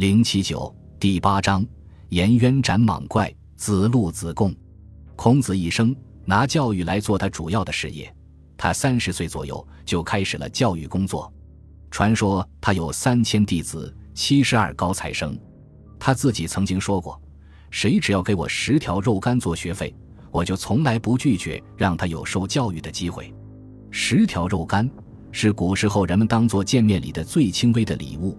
[0.00, 1.62] 零七九第八章：
[2.08, 4.50] 颜渊斩蟒怪，子路子贡。
[5.14, 8.10] 孔子一生拿教育来做他主要的事业。
[8.56, 11.30] 他三十岁左右就开始了教育工作。
[11.90, 15.38] 传说他有三千弟子，七十二高材生。
[15.98, 17.20] 他自己曾经说过
[17.70, 19.94] ：“谁只要给我十条肉干做学费，
[20.30, 23.30] 我就从来不拒绝让他有受教育的机会。”
[23.92, 24.90] 十条肉干
[25.30, 28.34] 是古时候人们当做见面礼的最轻微的礼物。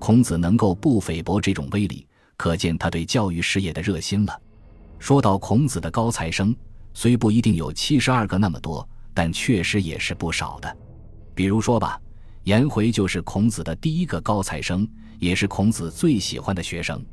[0.00, 2.06] 孔子能够不菲薄这种威力，
[2.38, 4.42] 可见他对教育事业的热心了。
[4.98, 6.56] 说到孔子的高材生，
[6.94, 10.76] 虽不一定有七十二个那么多，但确实也是不少的。
[11.34, 12.00] 比如说吧，
[12.44, 17.04] 颜回就是孔子的第一个高材生，也是孔子最喜欢的学生。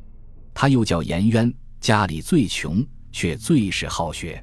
[0.54, 4.42] 他又叫颜渊，家里最穷，却最是好学。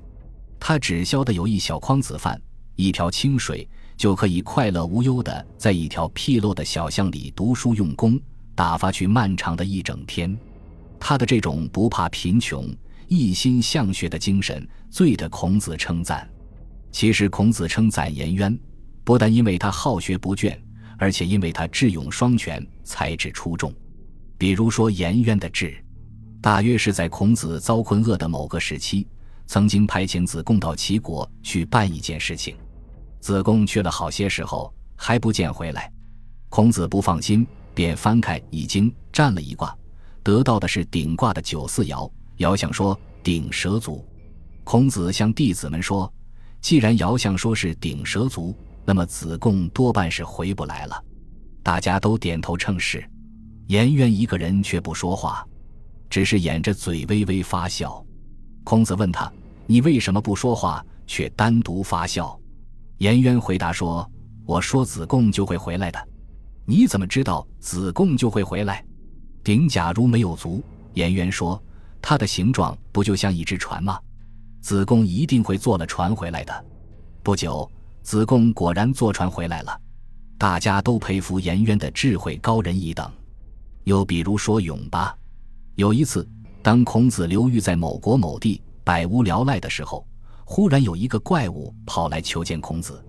[0.60, 2.40] 他只消得有一小筐子饭，
[2.76, 3.66] 一瓢清水，
[3.96, 8.20] 就可以快乐无忧的在一条僻陋的小巷里读书用功。
[8.54, 10.36] 打发去漫长的一整天，
[11.00, 12.68] 他的这种不怕贫穷、
[13.08, 16.28] 一心向学的精神，最得孔子称赞。
[16.92, 18.56] 其实，孔子称赞颜渊，
[19.02, 20.56] 不但因为他好学不倦，
[20.96, 23.74] 而且因为他智勇双全、才智出众。
[24.38, 25.76] 比如说，颜渊的智，
[26.40, 29.06] 大约是在孔子遭困厄的某个时期，
[29.46, 32.54] 曾经派遣子贡到齐国去办一件事情。
[33.18, 35.90] 子贡去了好些时候，还不见回来，
[36.48, 37.44] 孔子不放心。
[37.74, 39.76] 便翻开《易经》，占了一卦，
[40.22, 42.10] 得到的是顶卦的九四爻。
[42.38, 44.04] 爻象说顶蛇足。
[44.64, 46.12] 孔子向弟子们说
[46.60, 51.04] ：“既然爻象说是顶蛇足，那么子贡多半是回不来了。”
[51.62, 53.04] 大家都点头称是。
[53.66, 55.46] 颜渊一个人却不说话，
[56.10, 58.04] 只是掩着嘴微微发笑。
[58.62, 59.32] 孔子问他
[59.66, 62.38] ：“你为什么不说话，却单独发笑？”
[62.98, 64.10] 颜渊回答说
[64.44, 66.08] ：“我说子贡就会回来的。”
[66.66, 68.84] 你怎么知道子贡就会回来？
[69.42, 70.62] 鼎假如没有足，
[70.94, 71.62] 颜渊说，
[72.00, 73.98] 它的形状不就像一只船吗？
[74.62, 76.64] 子贡一定会坐了船回来的。
[77.22, 77.70] 不久，
[78.02, 79.78] 子贡果然坐船回来了。
[80.38, 83.10] 大家都佩服颜渊的智慧高人一等。
[83.84, 85.14] 又比如说勇吧。
[85.74, 86.26] 有一次，
[86.62, 90.06] 当孔子流寓在某国某地，百无聊赖的时候，
[90.44, 93.04] 忽然有一个怪物跑来求见孔子。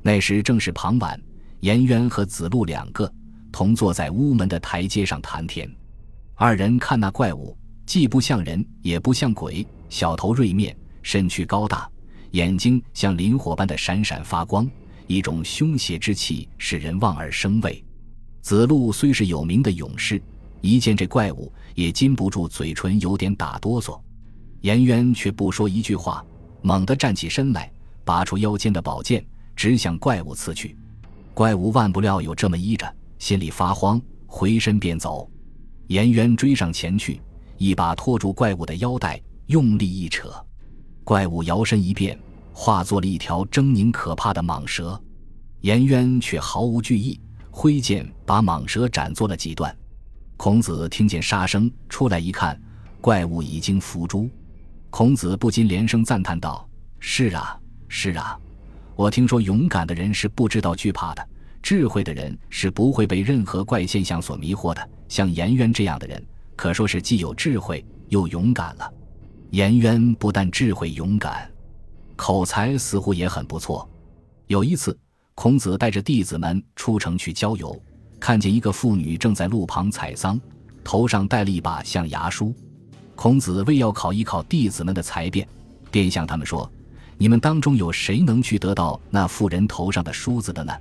[0.00, 1.20] 那时正是傍晚。
[1.64, 3.10] 颜渊和子路两个
[3.50, 5.66] 同坐在屋门的台阶上谈天，
[6.34, 11.88] 二人看那怪物，既不像人，也不像鬼，小头锐面，身躯高大，
[12.32, 14.70] 眼睛像磷火般的闪闪发光，
[15.06, 17.82] 一种凶邪之气使人望而生畏。
[18.42, 20.20] 子路虽是有名的勇士，
[20.60, 23.98] 一见这怪物也禁不住嘴唇有点打哆嗦。
[24.60, 26.22] 颜渊却不说一句话，
[26.60, 27.72] 猛地站起身来，
[28.04, 29.24] 拔出腰间的宝剑，
[29.56, 30.76] 直向怪物刺去。
[31.34, 32.86] 怪物万不料有这么依着，
[33.18, 35.28] 心里发慌，回身便走。
[35.88, 37.20] 颜渊追上前去，
[37.58, 40.32] 一把拖住怪物的腰带，用力一扯，
[41.02, 42.16] 怪物摇身一变，
[42.52, 44.98] 化作了一条狰狞可怕的蟒蛇。
[45.62, 49.76] 颜渊却毫无惧意，挥剑把蟒蛇斩作了几段。
[50.36, 52.60] 孔子听见杀声，出来一看，
[53.00, 54.30] 怪物已经伏诛。
[54.88, 56.68] 孔子不禁连声赞叹道
[57.00, 57.58] ：“是啊，
[57.88, 58.38] 是啊。”
[58.96, 61.28] 我听说，勇敢的人是不知道惧怕的，
[61.60, 64.88] 智慧的人是不会被任何怪现象所迷惑的。
[65.08, 66.24] 像颜渊这样的人，
[66.54, 68.88] 可说是既有智慧又勇敢了。
[69.50, 71.50] 颜渊不但智慧勇敢，
[72.14, 73.88] 口才似乎也很不错。
[74.46, 74.96] 有一次，
[75.34, 77.76] 孔子带着弟子们出城去郊游，
[78.20, 80.40] 看见一个妇女正在路旁采桑，
[80.84, 82.54] 头上戴了一把象牙梳。
[83.16, 85.46] 孔子为要考一考弟子们的才辩，
[85.90, 86.70] 便向他们说。
[87.16, 90.72] 你们当中有谁能去得到那妇人头上的梳子的呢？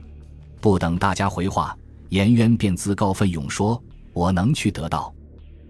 [0.59, 1.77] 不等大家回话，
[2.09, 3.81] 颜渊便自告奋勇说
[4.13, 5.13] ：“我能去得到。”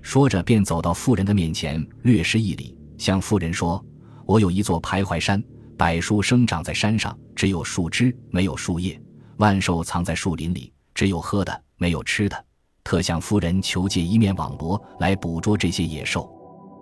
[0.01, 3.83] 说着，便走到妇人的面前，略施一礼，向妇人说
[4.25, 5.43] ：“我有一座徘徊山，
[5.77, 8.99] 柏树生长在山上，只有树枝，没有树叶；
[9.37, 12.45] 万兽藏在树林里，只有喝的，没有吃的。
[12.83, 16.29] 特向夫人求借一面网罗来捕捉这些野兽。”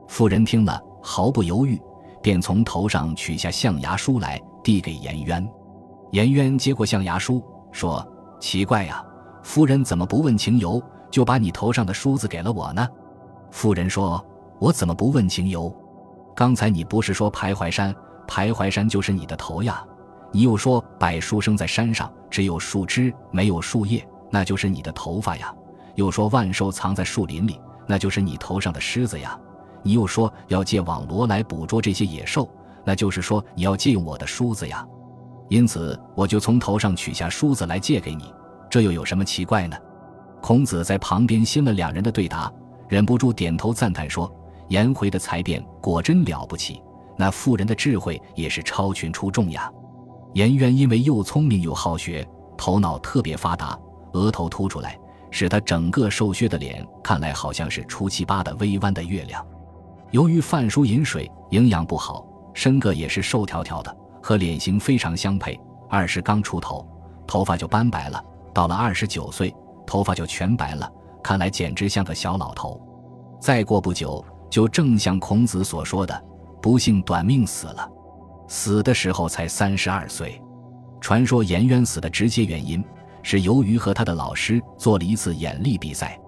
[0.10, 1.80] 妇人听了，毫不犹豫。
[2.22, 5.48] 便从头上取下象牙梳来，递给颜渊。
[6.12, 8.06] 颜渊接过象牙梳，说
[8.40, 9.04] ：“奇怪呀，
[9.44, 12.88] 夫人怎么不问情由，就把你头上的梳子给了我呢？”
[13.50, 14.24] 夫人说
[14.60, 15.74] ：“我怎么不问情由？
[16.36, 17.94] 刚才你不是说徘徊山，
[18.28, 19.84] 徘徊山就是你的头呀？
[20.32, 25.54] 你又说柏树生在山上，只有树枝没有树叶，那就是你的头发呀？
[25.96, 29.38] 又说万兽藏在树林里，那就是你头上的虱子呀？”
[29.84, 32.50] 你又说要借网罗来捕捉这些野兽，
[32.86, 34.86] 那就是说你要借用我的梳子呀。
[35.50, 38.34] 因此，我就从头上取下梳子来借给你，
[38.70, 39.76] 这又有什么奇怪呢？
[40.42, 42.52] 孔子在旁边听了两人的对答，
[42.88, 44.32] 忍不住点头赞叹说
[44.70, 46.82] ：“颜回的才辩果真了不起，
[47.18, 49.72] 那妇人的智慧也是超群出众呀。”
[50.34, 52.26] 颜渊因为又聪明又好学，
[52.58, 53.78] 头脑特别发达，
[54.14, 54.98] 额头凸出来，
[55.30, 59.46] 使他整个瘦削的脸看来好像是初七八的微弯的月亮。
[60.12, 65.58] 由于饭疏饮水，营养不好，身个也是瘦条条的，和脸型非常相配。
[65.90, 66.86] 二十刚出头，
[67.26, 68.20] 头发就斑白了；
[68.54, 69.54] 到了二十九岁，
[69.88, 70.92] 头发就全白了，
[71.24, 72.80] 看来简直像个小老头。
[73.40, 76.24] 再过不久，就正像孔子所说的，
[76.62, 77.90] 不幸短命死了。
[78.50, 80.42] 死的时候才三十二岁。
[81.00, 82.84] 传说颜渊死的直接原因
[83.24, 86.20] 是由于和他的老师做了一次眼力比赛。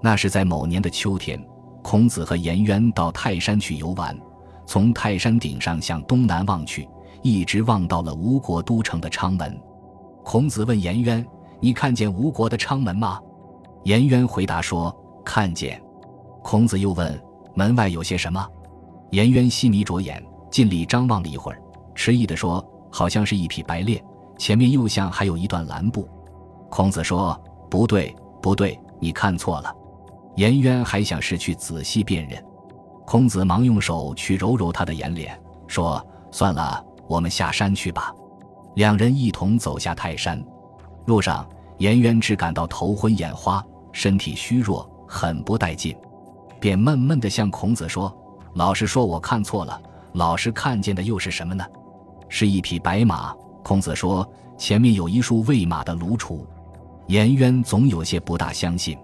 [0.00, 1.44] 那是在某年的秋天，
[1.84, 4.18] 孔子和颜渊到泰山去游玩，
[4.64, 6.88] 从泰山顶上向东南望去，
[7.22, 9.60] 一直望到了吴国都城的昌门。
[10.24, 11.24] 孔子问颜渊
[11.60, 13.20] ：“你看见吴国的昌门吗？”
[13.84, 14.92] 颜渊回答说
[15.22, 15.78] ：“看见。”
[16.42, 17.22] 孔子又问
[17.54, 18.44] ：“门外有些什么？”
[19.12, 21.60] 颜渊细眯着眼，尽力张望了一会儿。
[21.94, 24.02] 迟疑地说：“好像是一匹白练，
[24.38, 26.08] 前面又像还有一段蓝布。”
[26.70, 27.38] 孔子说
[27.68, 29.70] ：“不对，不对，你看错了。”
[30.36, 32.42] 颜渊还想是去仔细辨认，
[33.06, 38.12] 孔子忙用手去揉揉他的眼脸，说：“算了，我们下山去吧。”
[38.74, 40.44] 两人一同走下泰山，
[41.06, 41.48] 路上
[41.78, 45.96] 颜渊只感到头昏眼花，身体虚弱，很不带劲，
[46.58, 48.12] 便闷闷地向孔子说
[48.54, 49.80] ：“老师说我看错了，
[50.14, 51.64] 老师看见的又是什么呢？”
[52.28, 53.32] 是一匹白马。
[53.62, 54.28] 孔子说
[54.58, 56.40] ：“前面有一束喂马的炉橱。”
[57.06, 58.98] 颜渊总有些不大相信。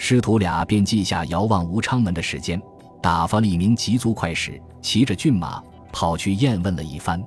[0.00, 2.62] 师徒俩便记下遥望吴昌门的时间，
[3.02, 5.60] 打发了一名急足快使，骑着骏马
[5.92, 7.22] 跑去验问了一番，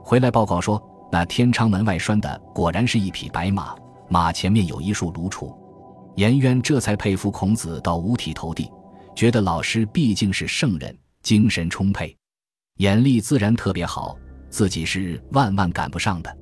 [0.00, 0.80] 回来报告说，
[1.10, 3.74] 那天昌门外拴的果然是一匹白马，
[4.08, 5.52] 马前面有一束炉橱。
[6.14, 8.70] 颜渊这才佩服孔子到五体投地，
[9.16, 12.16] 觉得老师毕竟是圣人，精神充沛，
[12.76, 14.16] 眼力自然特别好。
[14.48, 16.38] 自己是万万赶不上的。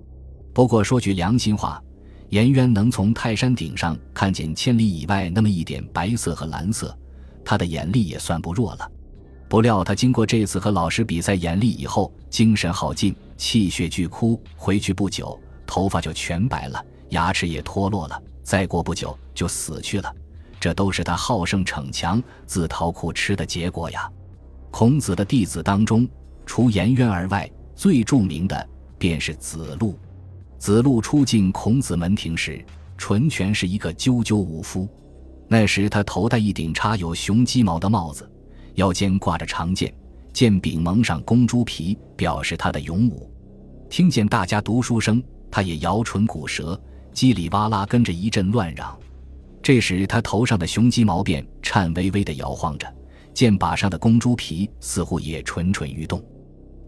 [0.52, 1.82] 不过说句良心话，
[2.32, 6.96] 颜渊能从泰山顶上看见千里以外那么一点白色和蓝色，
[7.44, 8.90] 他的眼力也算不弱了。
[9.50, 20.10] 不料他经过这次和老师比赛眼力以后，精神耗尽，气血俱枯，回去不久，头发就全白了，牙齿也脱落了，再过不久就死去了。
[20.58, 24.10] 这都是他好胜逞强、自讨苦吃的结果呀。
[24.70, 26.08] 孔子的弟子当中，
[26.46, 27.46] 除颜渊而外，
[27.76, 29.98] 最著名的便是子路。
[30.62, 32.64] 子路初进孔子门庭时，
[32.96, 34.88] 纯全是一个赳赳武夫。
[35.48, 38.30] 那时他头戴一顶插有雄鸡毛的帽子，
[38.74, 39.92] 腰间挂着长剑，
[40.32, 43.28] 剑柄蒙上公猪皮，表示他的勇武。
[43.90, 45.20] 听见大家读书声，
[45.50, 46.80] 他也摇唇鼓舌，
[47.12, 48.96] 叽里哇啦跟着一阵乱嚷。
[49.64, 52.86] 这时他头上的雄鸡毛便颤巍巍地摇晃着，
[53.34, 56.24] 剑把上的公猪皮似乎也蠢蠢欲动。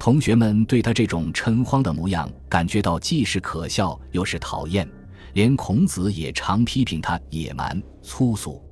[0.04, 4.86] 同学们对他这种嗔慌的模样感觉到既是可笑又是讨厌，
[5.32, 8.62] 连孔子也常批评他野蛮粗俗。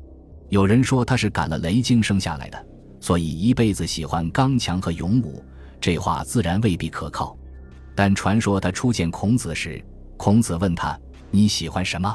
[0.51, 2.67] 有人说他是赶了雷惊生下来的，
[3.01, 5.43] 所以一辈子喜欢刚强和勇武。
[5.81, 7.35] 这话自然未必可靠。
[7.95, 9.83] 但传说他初见孔子时，
[10.19, 11.01] 孔子问他
[11.33, 12.15] ：“你喜欢什么？”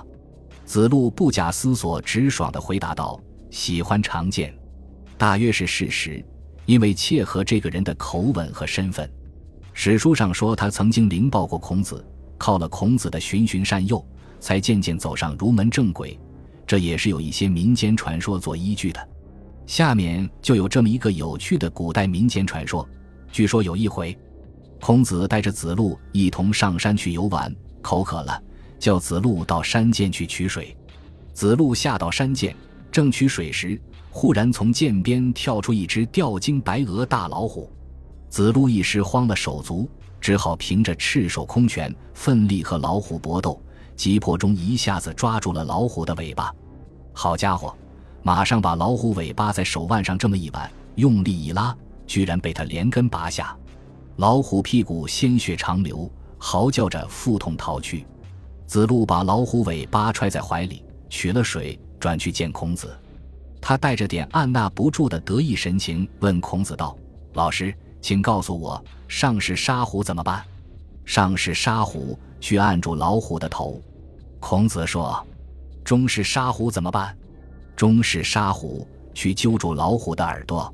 [0.64, 3.20] 子路不假思索、直爽地回答道
[3.50, 4.56] ：“喜欢长剑。”
[5.18, 6.24] 大约是事实。
[6.68, 9.10] 因为切合这个人的口吻和身份，
[9.74, 12.06] 史书上说他曾经灵报过孔子，
[12.38, 14.06] 靠了孔子的循循善诱，
[14.42, 16.20] 才渐渐走上儒门正轨。
[16.68, 19.10] 这也是有一些民间传说做依据的。
[19.66, 22.88] 下面就有这么一个有趣的古代民间传说：
[23.32, 24.18] 据说有一回，
[24.82, 28.44] 孔子带着子路一同上山去游玩，口渴了，
[28.78, 30.76] 叫子路到山涧去取水。
[31.34, 32.54] 子路下到山涧，
[32.92, 33.82] 正取水时。
[34.20, 37.72] 忽然从涧边跳出一只吊睛白额大老虎，
[38.30, 39.88] 子路一时慌了手足，
[40.20, 43.62] 只好凭着赤手空拳奋力和老虎搏斗，
[43.96, 46.52] 急迫中一下子抓住了老虎的尾巴。
[47.14, 47.78] 好家伙，
[48.24, 53.56] 马上把老虎尾巴在手腕上这么一挽，用力一拉，居然被他连根拔下。
[54.16, 58.04] 老虎屁股鲜血长流，嚎叫着腹痛逃去。
[58.66, 62.90] 子路把老虎尾巴揣在怀里，取了水，转去见孔子。
[63.60, 66.98] 他带着点按捺不住的得意神情，问孔子道
[67.34, 70.44] ：“老师，请告诉我，上是杀虎怎么办？
[71.06, 73.82] 上是杀虎，去按住老虎的头。”
[74.40, 75.26] 孔子说
[75.84, 77.18] ：“中是杀虎怎么办？
[77.76, 80.74] 中是杀虎，去揪住老虎的耳朵。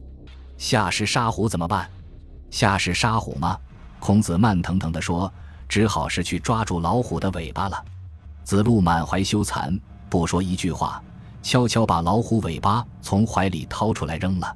[0.58, 1.90] 下是杀虎怎么办？
[2.52, 3.58] 下是杀虎吗？”
[4.00, 5.32] 孔子慢腾腾地说
[5.68, 7.84] ：“只好是去抓住老虎的尾巴了。”
[8.44, 11.02] 子路满怀羞惭，不说一句话。
[11.44, 14.56] 悄悄把老虎尾巴从怀里掏出来扔了，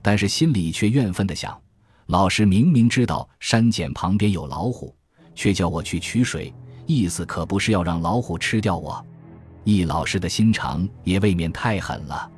[0.00, 1.60] 但是心里却怨愤地想：
[2.06, 4.94] 老师明明知道山涧旁边有老虎，
[5.34, 6.54] 却叫我去取水，
[6.86, 9.04] 意思可不是要让老虎吃掉我。
[9.64, 12.30] 易老师的心肠也未免太狠了，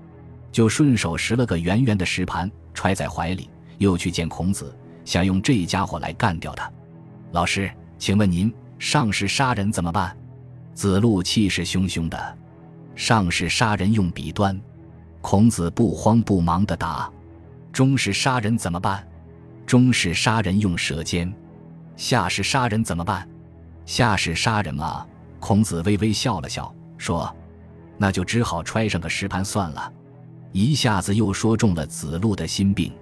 [0.51, 6.69] 就顺手拾了个圆圆的石盘揣在怀里，又去见孔子，想用这家伙来干掉他。
[7.31, 10.17] 老师，请问您上士杀人怎么办？
[10.75, 12.37] 子路气势汹汹的
[12.95, 14.61] ：“上士杀人用笔端。”
[15.21, 17.09] 孔子不慌不忙的答
[17.73, 19.07] ：“中士杀人怎么办？
[19.65, 21.33] 中士杀人用舌尖。
[21.97, 23.29] 下士杀人怎么办？
[23.87, 25.07] 下士杀人吗。”
[25.39, 27.33] 孔子微微笑了笑，说
[27.99, 29.93] ：“那就只好揣上个石盘算了。”
[30.53, 32.93] 一下子又说中了子路的心病，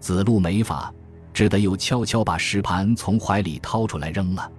[0.00, 0.92] 子路没法，
[1.32, 4.50] 只得又悄悄把石盘从怀里掏出来扔了。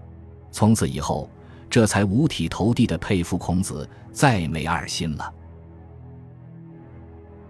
[0.51, 1.30] 从此以后。
[1.74, 5.34] 这才五体投地的佩服孔子，再没二心了。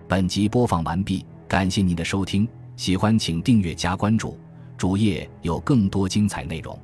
[0.08, 4.40] 本集播放完毕，感谢您的收听，喜欢请订阅加关注，
[4.78, 6.80] 主页有更多精彩内容。